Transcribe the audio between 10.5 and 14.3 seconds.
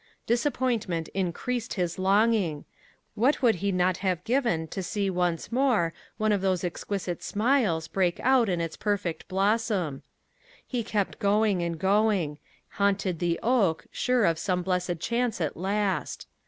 He kept going and going haunted the oak, sure